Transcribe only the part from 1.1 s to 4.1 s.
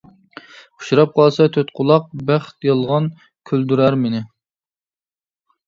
قالسا تۆت قۇلاق، بەخت يالغان كۈلدۈرەر